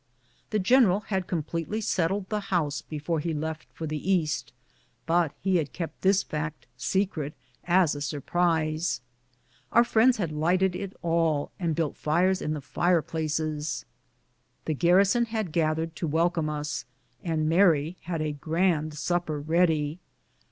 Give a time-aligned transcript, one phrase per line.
[0.49, 4.51] The general had completely settled the house before he left for the East,
[5.05, 7.35] but he had kept this fact secret,
[7.65, 8.99] as a surprise.
[9.71, 13.85] Our friends had lighted it all, and built fires in the fireplaces.
[14.65, 16.85] The garrison had gathered to welcome us,
[17.23, 19.99] and Mary had a grand supper ready.